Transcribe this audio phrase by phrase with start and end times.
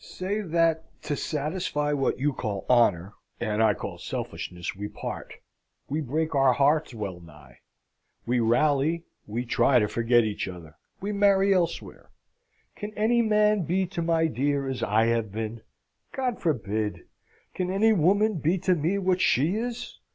[0.03, 5.33] Say that to satisfy what you call honour and I call selfishness, we part,
[5.89, 7.59] we break our hearts well nigh,
[8.25, 12.09] we rally, we try to forget each other, we marry elsewhere?
[12.75, 15.61] Can any man be to my dear as I have been?
[16.11, 17.01] God forbid!
[17.53, 19.99] Can any woman be to me what she is?